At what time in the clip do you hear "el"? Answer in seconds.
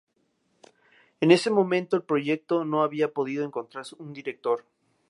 1.95-2.01